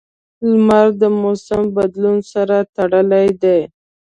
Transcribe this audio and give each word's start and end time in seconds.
•لمر 0.49 0.87
د 1.01 1.03
موسم 1.21 1.61
بدلون 1.75 2.17
سره 2.31 2.55
تړلی 2.75 3.27
دی. 3.41 3.59